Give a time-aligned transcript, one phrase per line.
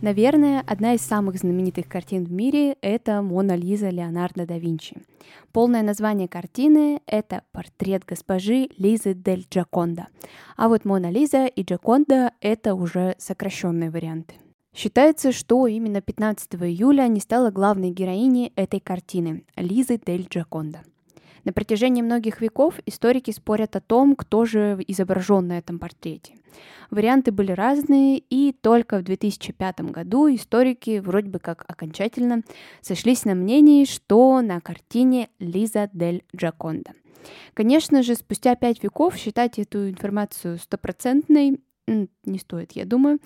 [0.00, 4.96] Наверное, одна из самых знаменитых картин в мире– это «Мона Лиза» Леонардо да Винчи.
[5.50, 10.06] Полное название картины– это «Портрет госпожи Лизы дель Джаконда».
[10.56, 14.34] А вот «Мона Лиза» и «Джаконда»– это уже сокращенные варианты.
[14.72, 20.82] Считается, что именно 15 июля не стала главной героиней этой картины– Лизы дель Джаконда–
[21.44, 26.34] на протяжении многих веков историки спорят о том, кто же изображен на этом портрете.
[26.90, 32.42] Варианты были разные, и только в 2005 году историки вроде бы как окончательно
[32.80, 36.92] сошлись на мнении, что на картине Лиза дель Джаконда.
[37.54, 43.18] Конечно же, спустя пять веков считать эту информацию стопроцентной не стоит, я думаю.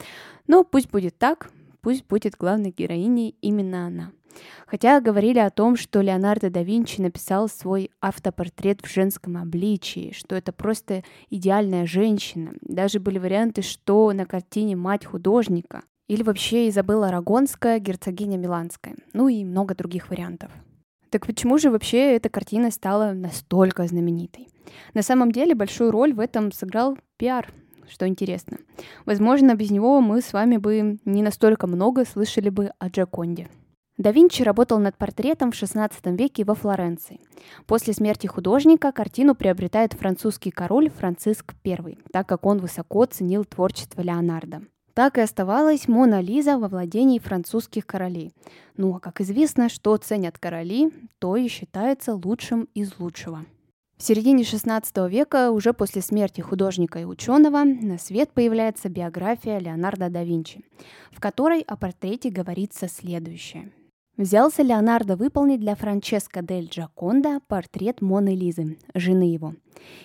[0.46, 1.50] Но пусть будет так,
[1.82, 4.12] пусть будет главной героиней именно она–
[4.66, 10.34] Хотя говорили о том, что Леонардо да Винчи написал свой автопортрет в женском обличии, что
[10.34, 12.52] это просто идеальная женщина.
[12.62, 15.82] Даже были варианты, что на картине мать художника.
[16.08, 18.96] Или вообще Изабелла Арагонская, герцогиня Миланская.
[19.12, 20.50] Ну и много других вариантов.
[21.10, 24.48] Так почему же вообще эта картина стала настолько знаменитой?
[24.94, 27.52] На самом деле большую роль в этом сыграл пиар,
[27.92, 28.58] что интересно.
[29.04, 33.48] Возможно, без него мы с вами бы не настолько много слышали бы о Джаконде.
[33.98, 37.20] Да Винчи работал над портретом в XVI веке во Флоренции.
[37.66, 44.00] После смерти художника картину приобретает французский король Франциск I, так как он высоко ценил творчество
[44.00, 44.62] Леонардо.
[44.94, 48.32] Так и оставалась Мона Лиза во владении французских королей.
[48.76, 53.44] Ну а как известно, что ценят короли, то и считается лучшим из лучшего.
[54.02, 60.10] В середине XVI века, уже после смерти художника и ученого, на свет появляется биография Леонардо
[60.10, 60.64] да Винчи,
[61.12, 63.70] в которой о портрете говорится следующее–
[64.18, 69.54] Взялся Леонардо выполнить для Франческо дель Джаконда портрет Моны Лизы, жены его,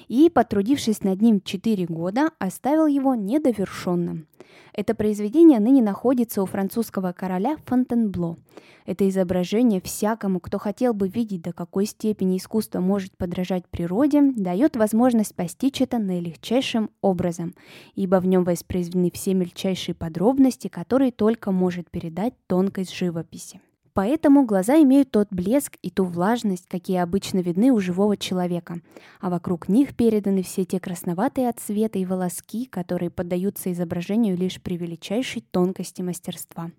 [0.07, 4.27] и, потрудившись над ним 4 года, оставил его недовершенным.
[4.71, 8.37] Это произведение ныне находится у французского короля Фонтенбло.
[8.85, 14.77] Это изображение всякому, кто хотел бы видеть, до какой степени искусство может подражать природе, дает
[14.77, 17.55] возможность постичь это наилегчайшим образом,
[17.93, 23.59] ибо в нем воспроизведены все мельчайшие подробности, которые только может передать тонкость живописи.
[23.97, 28.79] Поэтому глаза имеют тот блеск и ту влажность, какие обычно видны у живого человека,
[29.19, 34.77] а вокруг них переданы все те красноватые отцветы и волоски, которые поддаются изображению лишь при
[34.77, 36.69] величайшей тонкости мастерства.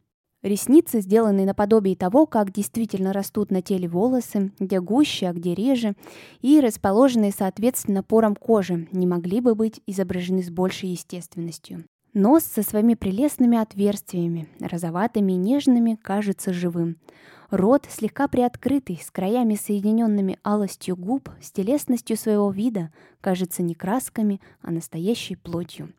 [0.44, 5.96] Ресницы, сделанные наподобие того, как действительно растут на теле волосы, где гуще, а где реже,
[6.40, 11.82] и расположенные соответственно порам кожи, не могли бы быть изображены с большей естественностью.
[12.14, 16.96] Нос со своими прелестными отверстиями, розоватыми и нежными, кажется живым.
[17.50, 24.40] Рот слегка приоткрытый, с краями соединенными алостью губ, с телесностью своего вида, кажется не красками,
[24.62, 25.92] а настоящей плотью.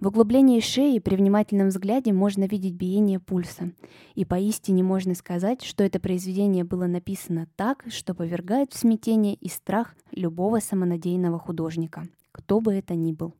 [0.00, 3.72] В углублении шеи при внимательном взгляде можно видеть биение пульса.
[4.14, 9.48] И поистине можно сказать, что это произведение было написано так, что повергает в смятение и
[9.48, 13.34] страх любого самонадеянного художника, кто бы это ни был.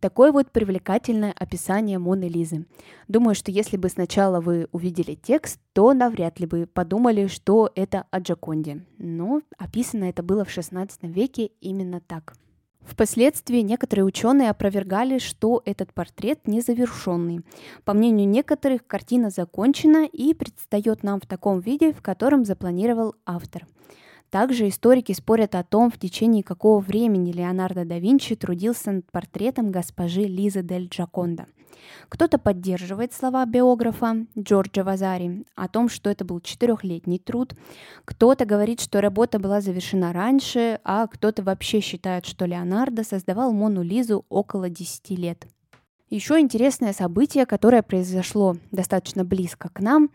[0.00, 2.66] Такое вот привлекательное описание Моны Лизы.
[3.08, 8.04] Думаю, что если бы сначала вы увидели текст, то навряд ли бы подумали, что это
[8.12, 8.84] о Джаконде.
[8.98, 12.34] Но описано это было в XVI веке именно так.
[12.82, 17.40] Впоследствии некоторые ученые опровергали, что этот портрет незавершенный.
[17.84, 23.66] По мнению некоторых, картина закончена и предстает нам в таком виде, в котором запланировал автор–
[24.30, 29.70] также историки спорят о том, в течение какого времени Леонардо да Винчи трудился над портретом
[29.70, 31.46] госпожи Лизы дель Джаконда.
[32.08, 37.54] Кто-то поддерживает слова биографа Джорджа Вазари о том, что это был четырехлетний труд.
[38.04, 43.82] Кто-то говорит, что работа была завершена раньше, а кто-то вообще считает, что Леонардо создавал Мону
[43.82, 45.46] Лизу около 10 лет.
[46.10, 50.10] Еще интересное событие, которое произошло достаточно близко к нам,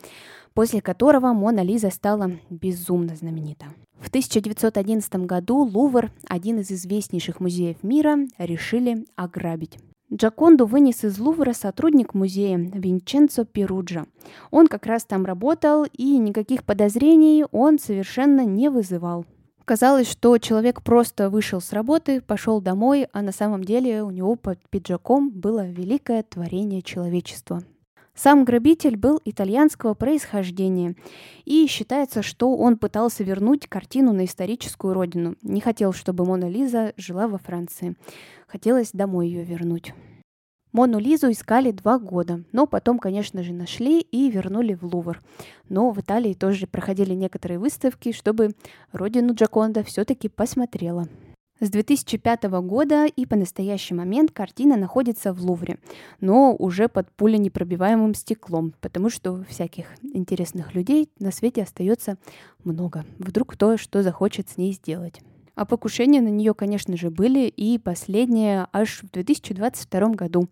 [0.56, 3.68] после которого Мона Лиза стала безумно знаменита.
[4.04, 9.80] В 1911 году Лувр, один из известнейших музеев мира, решили ограбить.
[10.14, 14.06] Джаконду вынес из Лувра сотрудник музея Винченцо Перуджа.
[14.52, 19.26] Он как раз там работал, и никаких подозрений он совершенно не вызывал.
[19.64, 24.36] Казалось, что человек просто вышел с работы, пошел домой, а на самом деле у него
[24.36, 27.64] под пиджаком было великое творение человечества.
[28.16, 30.96] Сам грабитель был итальянского происхождения,
[31.46, 35.36] и считается, что он пытался вернуть картину на историческую родину.
[35.42, 37.96] Не хотел, чтобы Мона Лиза жила во Франции.
[38.48, 39.94] Хотелось домой ее вернуть.
[40.74, 45.22] Мону Лизу искали два года, но потом, конечно же, нашли и вернули в Лувр.
[45.70, 48.56] Но в Италии тоже проходили некоторые выставки, чтобы
[48.92, 51.08] родину Джаконда все-таки посмотрела.
[51.60, 55.78] С 2005 года и по настоящий момент картина находится в Лувре,
[56.20, 62.18] но уже под пуленепробиваемым стеклом, потому что всяких интересных людей на свете остается
[62.64, 63.06] много.
[63.20, 65.22] Вдруг кто что захочет с ней сделать.
[65.56, 70.50] А покушения на нее, конечно же, были, и последнее аж в 2022 году.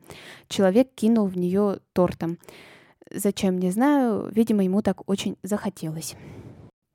[0.48, 2.38] Человек кинул в нее тортом.
[3.10, 6.16] Зачем, не знаю, видимо, ему так очень захотелось.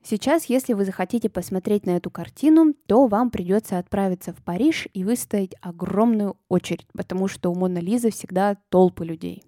[0.08, 5.03] Сейчас, если вы захотите посмотреть на эту картину, то вам придется отправиться в Париж и
[5.03, 9.43] выстоять огромную очередь, потому что у Мона Лизы всегда толпы людей.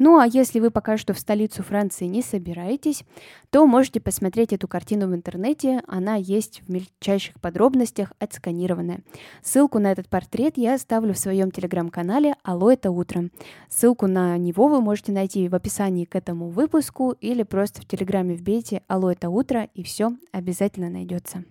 [0.00, 3.04] Ну а если вы пока что в столицу Франции не собираетесь,
[3.50, 5.82] то можете посмотреть эту картину в интернете.
[5.86, 9.00] Она есть в мельчайших подробностях отсканированная.
[9.42, 13.28] Ссылку на этот портрет я оставлю в своем телеграм-канале «Алло, это утро».
[13.68, 18.36] Ссылку на него вы можете найти в описании к этому выпуску или просто в телеграме
[18.36, 21.44] вбейте «Алло, это утро» и все обязательно найдется.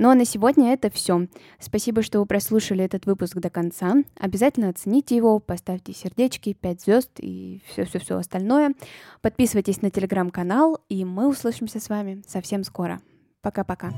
[0.00, 1.26] Ну а на сегодня это все.
[1.58, 3.96] Спасибо, что вы прослушали этот выпуск до конца.
[4.16, 8.74] Обязательно оцените его, поставьте сердечки, 5 звезд и все-все-все остальное.
[9.22, 13.00] Подписывайтесь на телеграм-канал, и мы услышимся с вами совсем скоро.
[13.42, 13.90] Пока-пока.